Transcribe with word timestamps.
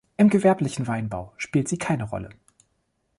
Im 0.17 0.29
gewerblichen 0.31 0.87
Weinbau 0.87 1.31
spielt 1.37 1.67
sie 1.67 1.77
keine 1.77 2.05
Rolle. 2.05 2.31